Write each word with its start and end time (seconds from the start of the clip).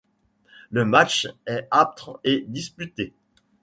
Le 0.71 0.83
match 0.83 1.27
est 1.45 1.67
âpre 1.69 2.19
et 2.23 2.43
disputé. 2.47 3.13